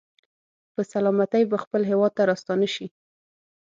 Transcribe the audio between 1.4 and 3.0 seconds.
به خپل هېواد ته راستانه شي.